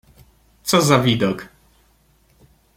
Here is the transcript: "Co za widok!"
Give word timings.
"Co 0.63 0.81
za 0.81 0.97
widok!" 0.99 1.47